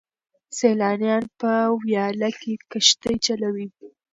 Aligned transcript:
سیلانیان 0.57 1.23
په 1.39 1.51
ویاله 1.83 2.29
کې 2.39 2.53
کښتۍ 2.71 3.15
چلوي. 3.25 3.67